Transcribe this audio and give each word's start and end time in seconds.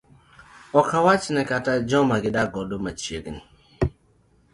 ok 0.79 0.89
awachni 0.99 1.41
kata 1.49 1.71
mana 1.71 1.83
joma 1.89 2.15
gidak 2.23 2.47
godo 2.53 2.75
machiegni 2.83 3.41